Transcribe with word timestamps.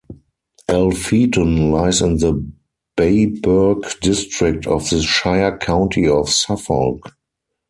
Alpheton 0.67 1.69
lies 1.71 2.01
in 2.01 2.17
the 2.17 2.43
Babergh 2.97 3.99
district 3.99 4.65
of 4.65 4.89
the 4.89 4.99
shire 4.99 5.55
county 5.59 6.07
of 6.09 6.27
Suffolk. 6.27 7.15